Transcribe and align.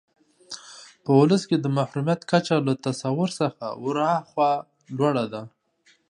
په 1.03 1.11
ولس 1.19 1.41
کې 1.49 1.57
د 1.59 1.65
محرومیت 1.77 2.21
کچه 2.31 2.55
له 2.67 2.73
تصور 2.85 3.29
څخه 3.39 3.65
ورهاخوا 3.85 4.51
لوړه 4.97 5.25
ده. 5.33 5.41